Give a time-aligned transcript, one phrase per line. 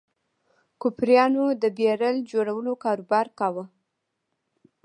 [0.81, 3.65] کوپریانو د بیرل جوړولو کاروبار کاوه.